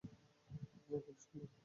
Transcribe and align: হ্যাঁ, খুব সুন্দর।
হ্যাঁ, 0.03 1.01
খুব 1.05 1.17
সুন্দর। 1.23 1.51